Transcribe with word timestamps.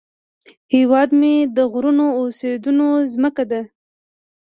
هیواد 0.73 1.09
مې 1.19 1.35
د 1.55 1.57
غرونو 1.71 2.05
او 2.17 2.25
سیندونو 2.39 2.87
زمکه 3.13 3.43
ده 3.51 3.61